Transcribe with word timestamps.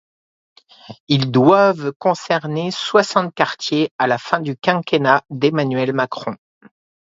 Ils 1.09 1.29
doivent 1.29 1.91
concernés 1.99 2.71
soixante 2.71 3.35
quartiers 3.35 3.91
à 3.99 4.07
la 4.07 4.17
fin 4.17 4.39
du 4.39 4.57
quinquennat 4.57 5.21
d'Emmanuel 5.29 5.93
Macron. 5.93 6.37